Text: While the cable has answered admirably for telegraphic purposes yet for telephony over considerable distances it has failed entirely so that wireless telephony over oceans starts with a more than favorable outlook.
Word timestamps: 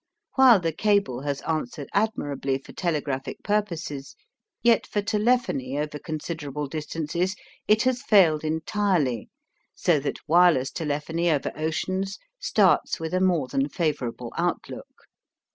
While 0.33 0.59
the 0.59 0.71
cable 0.73 1.21
has 1.21 1.41
answered 1.41 1.87
admirably 1.93 2.57
for 2.57 2.73
telegraphic 2.73 3.43
purposes 3.43 4.15
yet 4.63 4.87
for 4.87 4.99
telephony 4.99 5.77
over 5.77 5.99
considerable 5.99 6.65
distances 6.65 7.35
it 7.67 7.83
has 7.83 8.01
failed 8.01 8.43
entirely 8.43 9.29
so 9.75 9.99
that 9.99 10.17
wireless 10.27 10.71
telephony 10.71 11.29
over 11.29 11.51
oceans 11.55 12.17
starts 12.39 12.99
with 12.99 13.13
a 13.13 13.21
more 13.21 13.47
than 13.47 13.69
favorable 13.69 14.33
outlook. 14.39 15.05